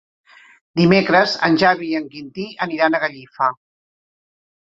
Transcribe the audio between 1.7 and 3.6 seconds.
i en Quintí aniran a Gallifa.